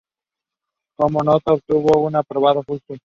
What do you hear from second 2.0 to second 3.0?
un aprobado justo.